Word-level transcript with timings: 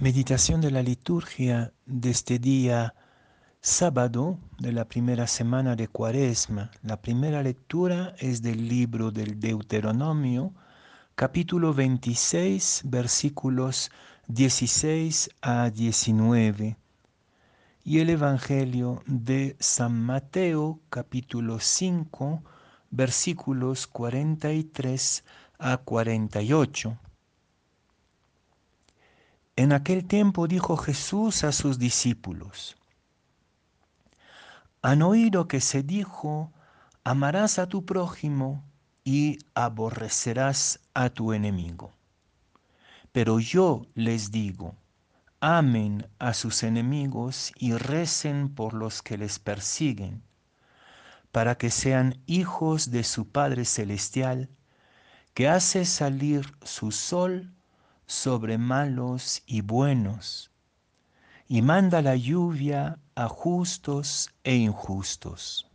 Meditación 0.00 0.60
de 0.60 0.70
la 0.70 0.80
liturgia 0.80 1.72
de 1.84 2.10
este 2.10 2.38
día 2.38 2.94
sábado 3.60 4.38
de 4.60 4.70
la 4.70 4.84
primera 4.84 5.26
semana 5.26 5.74
de 5.74 5.88
Cuaresma. 5.88 6.70
La 6.84 7.02
primera 7.02 7.42
lectura 7.42 8.14
es 8.20 8.40
del 8.40 8.68
libro 8.68 9.10
del 9.10 9.40
Deuteronomio, 9.40 10.54
capítulo 11.16 11.74
26, 11.74 12.82
versículos 12.84 13.90
16 14.28 15.30
a 15.42 15.70
19. 15.70 16.76
Y 17.82 17.98
el 17.98 18.10
Evangelio 18.10 19.02
de 19.04 19.56
San 19.58 20.00
Mateo, 20.00 20.78
capítulo 20.90 21.58
5, 21.58 22.44
versículos 22.92 23.88
43 23.88 25.24
a 25.58 25.76
48. 25.78 26.96
En 29.58 29.72
aquel 29.72 30.04
tiempo 30.04 30.46
dijo 30.46 30.76
Jesús 30.76 31.42
a 31.42 31.50
sus 31.50 31.80
discípulos, 31.80 32.76
han 34.82 35.02
oído 35.02 35.48
que 35.48 35.60
se 35.60 35.82
dijo, 35.82 36.52
amarás 37.02 37.58
a 37.58 37.66
tu 37.66 37.84
prójimo 37.84 38.62
y 39.02 39.40
aborrecerás 39.54 40.78
a 40.94 41.10
tu 41.10 41.32
enemigo. 41.32 41.90
Pero 43.10 43.40
yo 43.40 43.88
les 43.96 44.30
digo, 44.30 44.76
amen 45.40 46.06
a 46.20 46.34
sus 46.34 46.62
enemigos 46.62 47.52
y 47.58 47.72
recen 47.72 48.54
por 48.54 48.74
los 48.74 49.02
que 49.02 49.18
les 49.18 49.40
persiguen, 49.40 50.22
para 51.32 51.58
que 51.58 51.70
sean 51.70 52.22
hijos 52.26 52.92
de 52.92 53.02
su 53.02 53.26
Padre 53.26 53.64
Celestial, 53.64 54.50
que 55.34 55.48
hace 55.48 55.84
salir 55.84 56.46
su 56.62 56.92
sol 56.92 57.57
sobre 58.08 58.56
malos 58.56 59.42
y 59.44 59.60
buenos, 59.60 60.50
y 61.46 61.60
manda 61.60 62.00
la 62.00 62.16
lluvia 62.16 62.98
a 63.14 63.28
justos 63.28 64.30
e 64.44 64.56
injustos. 64.56 65.70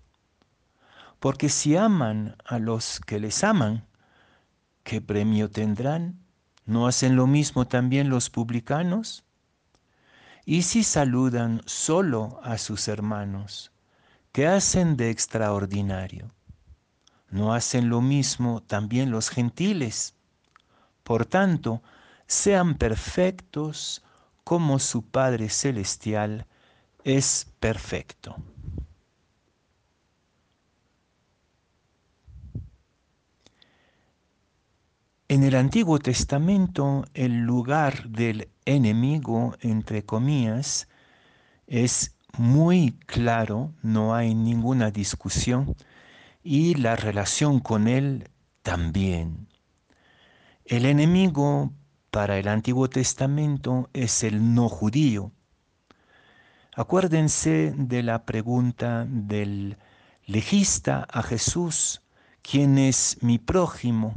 Porque 1.20 1.48
si 1.48 1.78
aman 1.78 2.36
a 2.44 2.58
los 2.58 3.00
que 3.00 3.20
les 3.20 3.44
aman, 3.44 3.86
¿qué 4.84 5.00
premio 5.00 5.52
tendrán? 5.52 6.20
¿No 6.66 6.88
hacen 6.88 7.16
lo 7.16 7.28
mismo 7.28 7.67
también 7.67 8.09
los 8.09 8.31
publicanos? 8.31 9.23
Y 10.44 10.64
si 10.64 10.84
saludan 10.84 11.61
solo 11.66 12.39
a 12.44 12.58
sus 12.58 12.88
hermanos, 12.88 13.72
¿qué 14.31 14.48
hacen 14.48 14.98
de 14.98 15.11
extraordinario? 15.11 16.31
¿No 17.30 17.54
hacen 17.54 17.89
lo 17.89 18.02
mismo 18.02 18.64
también 18.64 19.11
los 19.11 19.30
gentiles? 19.30 20.16
Por 21.04 21.28
tanto, 21.28 21.84
sean 22.28 22.76
perfectos 22.76 24.04
como 24.44 24.80
su 24.80 25.04
Padre 25.04 25.50
Celestial 25.50 26.48
es 27.04 27.48
perfecto. 27.60 28.36
En 35.28 35.44
el 35.44 35.56
Antiguo 35.56 35.98
Testamento 35.98 37.06
el 37.14 37.40
lugar 37.40 38.10
del 38.10 38.50
enemigo, 38.66 39.56
entre 39.62 40.06
comillas, 40.06 40.88
es 41.66 42.16
muy 42.38 42.92
claro, 43.08 43.74
no 43.82 44.14
hay 44.14 44.36
ninguna 44.36 44.92
discusión, 44.92 45.76
y 46.44 46.76
la 46.76 46.96
relación 46.96 47.60
con 47.60 47.88
él 47.88 48.30
también. 48.62 49.48
El 50.66 50.86
enemigo 50.86 51.72
para 52.14 52.38
el 52.38 52.47
Antiguo 52.47 52.92
Testamento 52.92 53.89
es 53.92 54.23
el 54.23 54.53
no 54.53 54.69
judío. 54.69 55.31
Acuérdense 56.75 57.73
de 57.75 58.03
la 58.03 58.23
pregunta 58.23 59.08
del 59.09 59.80
legista 60.28 61.08
a 61.11 61.23
Jesús, 61.23 62.04
¿quién 62.43 62.77
es 62.77 63.17
mi 63.21 63.39
prójimo? 63.39 64.14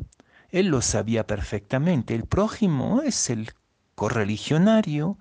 Él 0.50 0.66
lo 0.66 0.82
sabía 0.82 1.26
perfectamente. 1.26 2.15
El 2.15 2.26
prójimo 2.26 3.00
es 3.00 3.31
el 3.31 3.53
correligionario, 3.94 5.19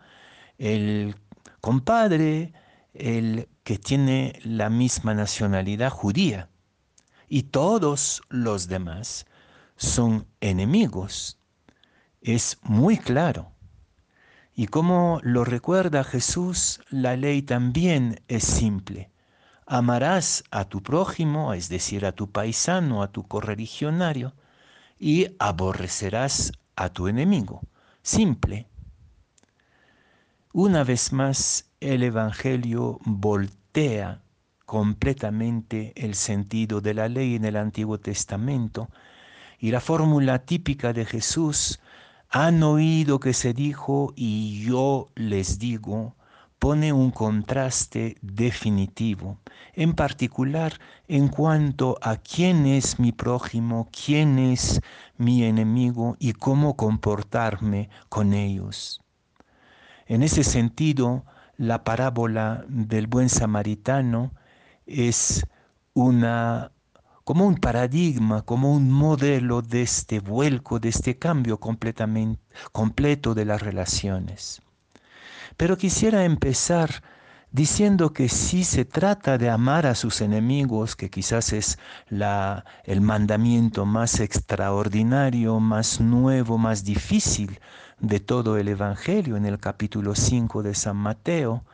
el 0.57 1.15
compadre, 1.61 2.51
el 2.93 3.47
que 3.63 3.77
tiene 3.77 4.37
la 4.43 4.69
misma 4.69 5.13
nacionalidad 5.13 5.91
judía. 5.91 6.49
Y 7.29 7.43
todos 7.43 8.21
los 8.27 8.67
demás 8.67 9.27
son 9.77 10.27
enemigos 10.41 11.39
es 12.25 12.57
muy 12.63 12.97
claro. 12.97 13.51
Y 14.55 14.67
como 14.67 15.19
lo 15.23 15.43
recuerda 15.43 16.03
Jesús, 16.03 16.81
la 16.89 17.15
ley 17.15 17.41
también 17.41 18.21
es 18.27 18.43
simple. 18.43 19.11
Amarás 19.67 20.43
a 20.49 20.65
tu 20.65 20.81
prójimo, 20.81 21.53
es 21.53 21.69
decir, 21.69 22.05
a 22.05 22.13
tu 22.13 22.31
paisano, 22.31 23.03
a 23.03 23.11
tu 23.11 23.27
correligionario, 23.27 24.33
y 24.97 25.35
aborrecerás 25.39 26.51
a 26.75 26.89
tu 26.89 27.07
enemigo. 27.07 27.61
Simple. 28.01 28.67
Una 30.53 30.83
vez 30.83 31.11
más, 31.11 31.69
el 31.79 32.01
Evangelio 32.01 32.99
voltea 33.03 34.21
completamente 34.65 35.93
el 35.95 36.15
sentido 36.15 36.81
de 36.81 36.93
la 36.93 37.07
ley 37.07 37.35
en 37.35 37.45
el 37.45 37.55
Antiguo 37.55 37.99
Testamento 37.99 38.89
y 39.59 39.71
la 39.71 39.81
fórmula 39.81 40.39
típica 40.39 40.93
de 40.93 41.05
Jesús 41.05 41.79
han 42.29 42.63
oído 42.63 43.19
que 43.19 43.33
se 43.33 43.53
dijo 43.53 44.13
y 44.15 44.63
yo 44.65 45.09
les 45.15 45.59
digo, 45.59 46.15
pone 46.59 46.93
un 46.93 47.11
contraste 47.11 48.17
definitivo, 48.21 49.39
en 49.73 49.93
particular 49.93 50.79
en 51.07 51.27
cuanto 51.27 51.97
a 52.01 52.17
quién 52.17 52.65
es 52.65 52.99
mi 52.99 53.11
prójimo, 53.11 53.89
quién 53.91 54.39
es 54.39 54.81
mi 55.17 55.43
enemigo 55.43 56.15
y 56.19 56.33
cómo 56.33 56.75
comportarme 56.75 57.89
con 58.09 58.33
ellos. 58.33 59.01
En 60.07 60.23
ese 60.23 60.43
sentido, 60.43 61.25
la 61.57 61.83
parábola 61.83 62.65
del 62.67 63.07
buen 63.07 63.29
samaritano 63.29 64.31
es 64.85 65.45
una 65.93 66.71
como 67.25 67.47
un 67.47 67.55
paradigma, 67.55 68.43
como 68.43 68.71
un 68.71 68.91
modelo 68.91 69.63
de 69.63 69.81
este 69.81 70.19
vuelco, 70.19 70.79
de 70.79 70.89
este 70.89 71.17
cambio 71.17 71.59
completamente, 71.59 72.39
completo 72.71 73.33
de 73.33 73.45
las 73.45 73.63
relaciones. 73.63 74.61
Pero 75.57 75.75
quisiera 75.75 76.23
empezar 76.23 77.01
diciendo 77.51 78.13
que 78.13 78.29
si 78.29 78.63
se 78.63 78.85
trata 78.85 79.39
de 79.39 79.49
amar 79.49 79.87
a 79.87 79.95
sus 79.95 80.21
enemigos, 80.21 80.95
que 80.95 81.09
quizás 81.09 81.51
es 81.51 81.79
la, 82.09 82.63
el 82.83 83.01
mandamiento 83.01 83.87
más 83.87 84.19
extraordinario, 84.19 85.59
más 85.59 85.99
nuevo, 85.99 86.59
más 86.59 86.83
difícil 86.83 87.59
de 87.99 88.19
todo 88.19 88.57
el 88.57 88.67
Evangelio 88.67 89.35
en 89.35 89.47
el 89.47 89.57
capítulo 89.57 90.13
5 90.13 90.61
de 90.61 90.75
San 90.75 90.97
Mateo, 90.97 91.65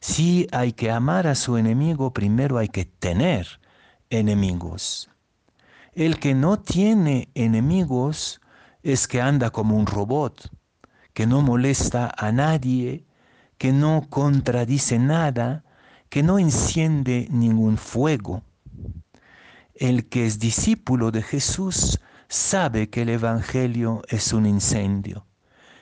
si 0.00 0.48
hay 0.50 0.72
que 0.72 0.90
amar 0.90 1.28
a 1.28 1.36
su 1.36 1.58
enemigo, 1.58 2.12
primero 2.12 2.58
hay 2.58 2.68
que 2.68 2.86
tener 2.86 3.59
enemigos. 4.10 5.08
El 5.94 6.18
que 6.18 6.34
no 6.34 6.58
tiene 6.58 7.28
enemigos 7.34 8.40
es 8.82 9.08
que 9.08 9.20
anda 9.20 9.50
como 9.50 9.76
un 9.76 9.86
robot, 9.86 10.50
que 11.14 11.26
no 11.26 11.42
molesta 11.42 12.12
a 12.16 12.32
nadie, 12.32 13.06
que 13.58 13.72
no 13.72 14.06
contradice 14.08 14.98
nada, 14.98 15.64
que 16.08 16.22
no 16.22 16.38
enciende 16.38 17.28
ningún 17.30 17.76
fuego. 17.76 18.42
El 19.74 20.08
que 20.08 20.26
es 20.26 20.38
discípulo 20.38 21.10
de 21.10 21.22
Jesús 21.22 22.00
sabe 22.28 22.90
que 22.90 23.02
el 23.02 23.10
Evangelio 23.10 24.02
es 24.08 24.32
un 24.32 24.46
incendio 24.46 25.26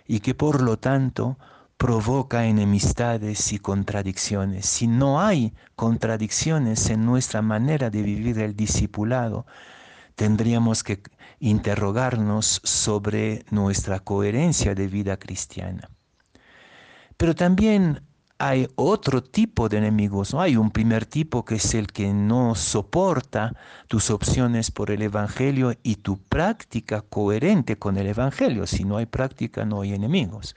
y 0.06 0.20
que 0.20 0.34
por 0.34 0.62
lo 0.62 0.78
tanto 0.78 1.38
provoca 1.78 2.46
enemistades 2.46 3.52
y 3.52 3.58
contradicciones. 3.58 4.66
Si 4.66 4.88
no 4.88 5.20
hay 5.20 5.54
contradicciones 5.76 6.90
en 6.90 7.06
nuestra 7.06 7.40
manera 7.40 7.88
de 7.88 8.02
vivir 8.02 8.40
el 8.40 8.56
discipulado, 8.56 9.46
tendríamos 10.16 10.82
que 10.82 11.00
interrogarnos 11.38 12.60
sobre 12.64 13.44
nuestra 13.50 14.00
coherencia 14.00 14.74
de 14.74 14.88
vida 14.88 15.16
cristiana. 15.18 15.88
Pero 17.16 17.36
también 17.36 18.02
hay 18.38 18.68
otro 18.76 19.22
tipo 19.22 19.68
de 19.68 19.78
enemigos. 19.78 20.34
Hay 20.34 20.56
un 20.56 20.70
primer 20.70 21.06
tipo 21.06 21.44
que 21.44 21.56
es 21.56 21.74
el 21.74 21.88
que 21.88 22.12
no 22.12 22.56
soporta 22.56 23.54
tus 23.86 24.10
opciones 24.10 24.70
por 24.72 24.90
el 24.90 25.02
Evangelio 25.02 25.74
y 25.82 25.96
tu 25.96 26.18
práctica 26.18 27.02
coherente 27.02 27.76
con 27.78 27.96
el 27.98 28.06
Evangelio. 28.08 28.66
Si 28.66 28.84
no 28.84 28.96
hay 28.96 29.06
práctica, 29.06 29.64
no 29.64 29.80
hay 29.80 29.92
enemigos. 29.92 30.54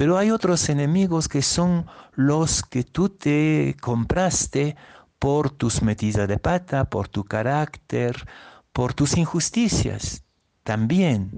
Pero 0.00 0.16
hay 0.16 0.30
otros 0.30 0.70
enemigos 0.70 1.28
que 1.28 1.42
son 1.42 1.84
los 2.14 2.62
que 2.62 2.84
tú 2.84 3.10
te 3.10 3.76
compraste 3.82 4.74
por 5.18 5.50
tus 5.50 5.82
metidas 5.82 6.26
de 6.26 6.38
pata, 6.38 6.86
por 6.86 7.06
tu 7.06 7.22
carácter, 7.22 8.26
por 8.72 8.94
tus 8.94 9.18
injusticias. 9.18 10.24
también. 10.62 11.30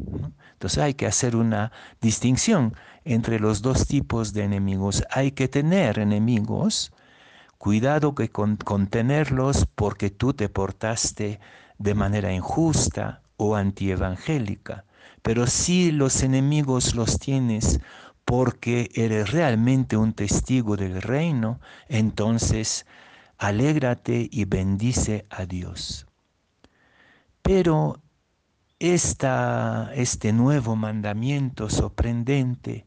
Entonces 0.53 0.79
hay 0.79 0.94
que 0.94 1.06
hacer 1.09 1.35
una 1.35 1.73
distinción 2.00 2.76
entre 3.05 3.41
los 3.41 3.62
dos 3.62 3.88
tipos 3.88 4.32
de 4.32 4.44
enemigos. 4.44 5.03
Hay 5.11 5.32
que 5.32 5.49
tener 5.49 5.99
enemigos, 5.99 6.93
cuidado 7.59 8.14
que 8.14 8.31
con, 8.31 8.59
tenerlos 8.87 9.67
porque 9.75 10.09
tú 10.11 10.35
te 10.35 10.49
portaste 10.49 11.41
de 11.79 11.94
manera 11.94 12.32
injusta 12.32 13.23
o 13.37 13.56
antievangélica. 13.56 14.85
Pero 15.20 15.49
si 15.49 15.91
los 15.91 16.23
enemigos 16.23 16.94
los 16.94 17.19
tienes 17.19 17.81
porque 18.25 18.91
eres 18.95 19.31
realmente 19.31 19.97
un 19.97 20.13
testigo 20.13 20.77
del 20.77 21.03
reino, 21.03 21.61
entonces 21.89 22.87
alégrate 23.39 24.29
y 24.31 24.45
bendice 24.45 25.27
a 25.31 25.47
Dios. 25.47 26.07
Pero 27.43 28.01
esta, 28.79 29.93
este 29.95 30.33
nuevo 30.33 30.77
mandamiento 30.77 31.69
sorprendente 31.69 32.87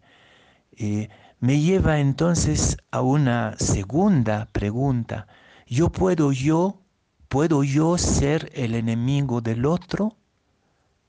eh, 0.78 1.10
me 1.40 1.60
lleva 1.60 2.00
entonces 2.00 2.78
a 2.92 3.02
una 3.02 3.58
segunda 3.58 4.48
pregunta. 4.52 5.28
¿Yo 5.68 5.92
puedo 5.92 6.32
yo, 6.32 6.82
puedo 7.28 7.64
yo 7.64 7.98
ser 7.98 8.50
el 8.54 8.76
enemigo 8.76 9.42
del 9.42 9.66
otro? 9.66 10.18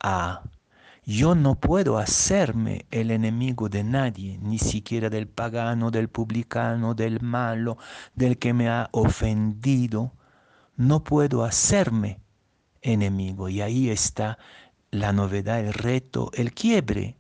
Ah, 0.01 0.43
yo 1.07 1.37
no 1.37 1.55
puedo 1.55 1.99
hacerme 1.99 2.87
el 2.91 3.13
enemigo 3.13 3.69
de 3.69 3.85
nadie, 3.85 4.39
ni 4.43 4.59
siquiera 4.59 5.09
del 5.09 5.29
pagano, 5.29 5.93
del 5.93 6.09
publicano, 6.09 6.95
del 6.95 7.21
malo, 7.21 7.79
del 8.17 8.39
que 8.39 8.53
me 8.53 8.69
ha 8.69 8.89
ofendido. 8.91 10.13
No 10.77 11.05
puedo 11.05 11.45
hacerme 11.45 12.19
enemigo. 12.83 13.49
Y 13.49 13.61
ahí 13.63 13.89
está 13.89 14.39
la 14.91 15.13
novedad, 15.13 15.61
el 15.61 15.75
reto, 15.75 16.31
el 16.35 16.53
quiebre 16.53 17.17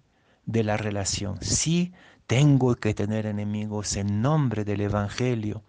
de 0.46 0.64
la 0.64 0.76
relación. 0.76 1.38
Sí, 1.40 1.92
tengo 2.26 2.74
que 2.74 2.92
tener 2.92 3.24
enemigos 3.26 3.96
en 3.96 4.20
nombre 4.20 4.64
del 4.64 4.80
Evangelio. 4.80 5.62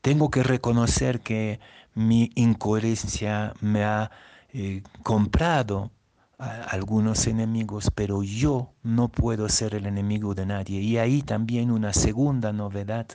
Tengo 0.00 0.30
que 0.30 0.42
reconocer 0.42 1.20
que 1.20 1.60
mi 1.94 2.30
incoherencia 2.34 3.54
me 3.60 3.84
ha 3.84 4.10
eh, 4.52 4.82
comprado 5.04 5.92
algunos 6.38 7.26
enemigos, 7.26 7.90
pero 7.94 8.22
yo 8.22 8.72
no 8.82 9.08
puedo 9.08 9.48
ser 9.48 9.74
el 9.74 9.86
enemigo 9.86 10.34
de 10.34 10.46
nadie. 10.46 10.80
Y 10.80 10.98
ahí 10.98 11.22
también 11.22 11.70
una 11.70 11.92
segunda 11.92 12.52
novedad. 12.52 13.06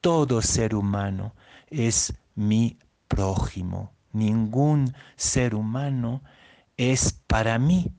Todo 0.00 0.42
ser 0.42 0.74
humano 0.74 1.34
es 1.68 2.14
mi 2.34 2.78
prójimo. 3.08 3.92
Ningún 4.12 4.94
ser 5.16 5.54
humano 5.54 6.22
es 6.76 7.12
para 7.26 7.58
mí 7.58 7.92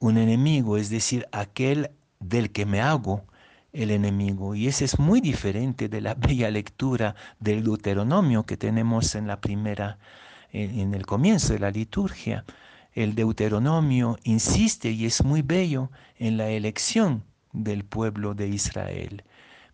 un 0.00 0.16
enemigo, 0.16 0.76
es 0.76 0.90
decir, 0.90 1.26
aquel 1.32 1.90
del 2.20 2.50
que 2.50 2.66
me 2.66 2.80
hago 2.80 3.24
el 3.72 3.90
enemigo. 3.90 4.54
Y 4.54 4.66
ese 4.68 4.84
es 4.84 4.98
muy 4.98 5.20
diferente 5.20 5.88
de 5.88 6.00
la 6.00 6.14
bella 6.28 6.50
lectura 6.50 7.14
del 7.40 7.64
Deuteronomio 7.64 8.44
que 8.44 8.56
tenemos 8.56 9.14
en 9.14 9.26
la 9.26 9.40
primera, 9.40 9.98
en, 10.52 10.94
el 10.94 11.06
comienzo 11.06 11.52
de 11.52 11.58
la 11.60 11.70
liturgia. 11.70 12.44
El 12.98 13.14
Deuteronomio 13.14 14.18
insiste 14.24 14.90
y 14.90 15.06
es 15.06 15.22
muy 15.22 15.42
bello 15.42 15.92
en 16.16 16.36
la 16.36 16.48
elección 16.48 17.22
del 17.52 17.84
pueblo 17.84 18.34
de 18.34 18.48
Israel, 18.48 19.22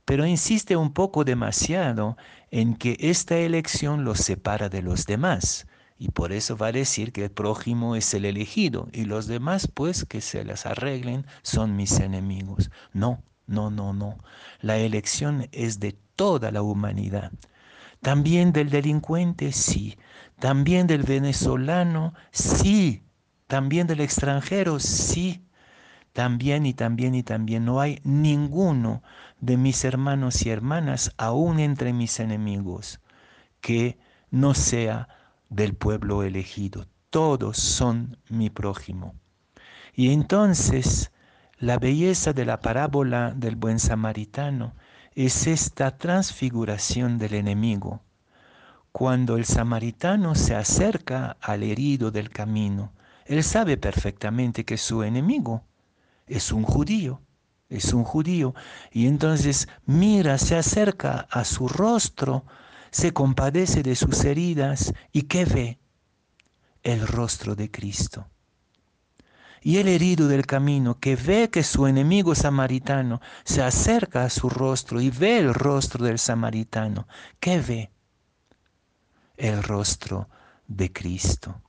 pero 0.05 0.26
insiste 0.26 0.76
un 0.76 0.93
poco 0.93 1.25
demasiado 1.25 2.19
en 2.50 2.75
que 2.75 2.99
esta 3.00 3.38
elección 3.38 4.05
los 4.05 4.19
separa 4.19 4.69
de 4.69 4.82
los 4.82 5.06
demás. 5.06 5.67
Y 5.99 6.11
por 6.11 6.32
eso 6.32 6.59
va 6.59 6.67
a 6.67 6.73
decir 6.73 7.12
que 7.12 7.25
el 7.25 7.31
prójimo 7.31 7.97
es 7.97 8.12
el 8.12 8.26
elegido 8.26 8.88
y 8.93 9.06
los 9.06 9.26
demás 9.26 9.69
pues 9.69 10.05
que 10.05 10.21
se 10.21 10.44
las 10.44 10.67
arreglen 10.67 11.25
son 11.41 11.76
mis 11.76 12.00
enemigos. 12.00 12.71
No, 12.93 13.23
no, 13.47 13.71
no, 13.71 13.94
no. 13.94 14.19
La 14.61 14.76
elección 14.76 15.49
es 15.50 15.81
de 15.81 15.97
toda 16.15 16.50
la 16.50 16.61
humanidad. 16.61 17.32
También 18.03 18.53
del 18.53 18.69
delincuente, 18.69 19.53
sí. 19.53 19.97
También 20.38 20.87
del 20.87 21.05
venezolano, 21.05 22.12
sí. 22.31 23.04
También 23.46 23.87
del 23.87 24.00
extranjero, 24.00 24.81
sí. 24.81 25.44
También 26.12 26.64
y 26.64 26.75
también 26.75 27.14
y 27.14 27.23
también 27.23 27.64
no 27.64 27.81
hay 27.81 28.00
ninguno 28.05 29.02
de 29.41 29.56
mis 29.56 29.85
hermanos 29.85 30.46
y 30.46 30.50
hermanas, 30.50 31.12
aún 31.17 31.58
entre 31.58 31.93
mis 31.93 32.20
enemigos, 32.20 33.00
que 33.61 33.99
no 34.31 34.55
sea 34.55 35.08
del 35.49 35.75
pueblo 35.75 36.23
elegido. 36.23 36.87
Todos 37.11 37.58
son 37.58 38.19
mi 38.29 38.49
prójimo. 38.49 39.14
Y 39.94 40.12
entonces 40.12 41.12
la 41.58 41.79
belleza 41.79 42.32
de 42.32 42.44
la 42.44 42.61
parábola 42.61 43.32
del 43.35 43.56
buen 43.56 43.79
samaritano 43.79 44.75
es 45.14 45.47
esta 45.47 45.97
transfiguración 45.97 47.19
del 47.19 47.35
enemigo. 47.35 48.02
Cuando 48.90 49.37
el 49.37 49.44
samaritano 49.44 50.35
se 50.35 50.55
acerca 50.55 51.37
al 51.40 51.62
herido 51.62 52.11
del 52.11 52.31
camino, 52.31 52.93
él 53.26 53.43
sabe 53.43 53.76
perfectamente 53.76 54.65
que 54.65 54.76
su 54.76 55.03
enemigo 55.03 55.65
es 56.26 56.53
un 56.53 56.62
judío, 56.62 57.23
es 57.69 57.93
un 57.93 58.05
judío, 58.05 58.55
y 58.93 59.06
entonces 59.06 59.69
mira, 59.87 60.38
se 60.38 60.56
acerca 60.56 61.26
a 61.31 61.44
su 61.44 61.69
rostro, 61.69 62.44
se 62.91 63.12
compadece 63.12 63.82
de 63.82 63.97
sus 63.97 64.25
heridas 64.25 64.93
y 65.12 65.23
¿qué 65.23 65.44
ve? 65.44 65.79
El 66.82 67.06
rostro 67.06 67.56
de 67.56 67.71
Cristo. 67.71 68.29
Y 69.62 69.79
el 69.79 69.88
herido 69.88 70.29
del 70.29 70.44
camino 70.44 71.00
que 71.00 71.17
ve 71.17 71.49
que 71.50 71.62
su 71.62 71.87
enemigo 71.87 72.35
samaritano 72.35 73.23
se 73.44 73.62
acerca 73.62 74.25
a 74.25 74.31
su 74.31 74.50
rostro 74.50 75.00
y 75.00 75.09
ve 75.09 75.38
el 75.38 75.55
rostro 75.55 76.05
del 76.05 76.19
samaritano, 76.19 77.09
¿qué 77.41 77.61
ve? 77.61 77.91
El 79.38 79.62
rostro 79.62 80.29
de 80.69 80.93
Cristo. 80.93 81.63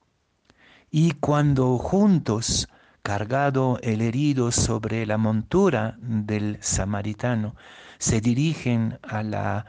Y 0.97 1.11
cuando 1.11 1.77
juntos, 1.77 2.69
cargado 3.03 3.79
el 3.81 3.99
herido 3.99 4.53
sobre 4.53 5.05
la 5.05 5.17
montura 5.17 5.97
del 5.99 6.57
samaritano, 6.61 7.57
se 7.97 8.21
dirigen 8.21 8.97
a 9.03 9.21
la 9.21 9.65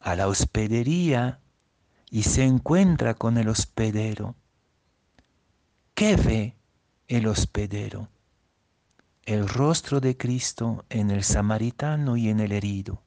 a 0.00 0.16
la 0.16 0.26
hospedería 0.26 1.38
y 2.10 2.24
se 2.24 2.42
encuentra 2.42 3.14
con 3.14 3.38
el 3.38 3.48
hospedero. 3.48 4.34
¿Qué 5.94 6.16
ve 6.16 6.56
el 7.06 7.28
hospedero? 7.28 8.08
El 9.22 9.48
rostro 9.48 10.00
de 10.00 10.16
Cristo 10.16 10.84
en 10.90 11.12
el 11.12 11.22
samaritano 11.22 12.16
y 12.16 12.28
en 12.28 12.40
el 12.40 12.50
herido. 12.50 13.04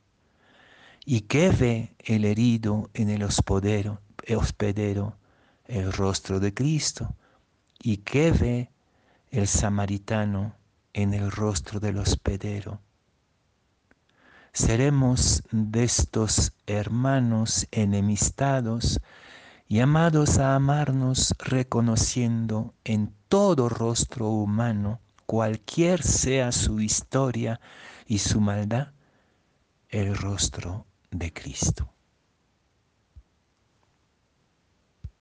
¿Y 1.03 1.23
qué 1.27 1.49
ve 1.49 1.93
el 2.05 2.23
herido 2.23 2.89
en 2.93 3.09
el 3.09 3.21
hospedero? 3.21 3.99
El 4.23 4.37
hospedero, 4.37 5.17
el 5.65 5.91
rostro 5.91 6.39
de 6.39 6.53
Cristo. 6.53 7.17
¿Y 7.81 7.97
qué 7.97 8.31
ve 8.31 8.71
el 9.31 9.47
samaritano 9.47 10.55
en 10.93 11.13
el 11.13 11.31
rostro 11.31 11.79
del 11.79 11.97
hospedero? 11.97 12.81
seremos 14.53 15.43
de 15.51 15.83
estos 15.83 16.53
hermanos 16.67 17.67
enemistados, 17.71 18.99
llamados 19.67 20.37
a 20.37 20.55
amarnos 20.55 21.35
reconociendo 21.39 22.73
en 22.83 23.13
todo 23.27 23.69
rostro 23.69 24.27
humano, 24.27 24.99
cualquier 25.25 26.03
sea 26.03 26.51
su 26.51 26.79
historia 26.81 27.61
y 28.07 28.19
su 28.19 28.41
maldad, 28.41 28.89
el 29.89 30.15
rostro 30.15 30.85
de 31.11 31.31
Cristo. 31.31 31.89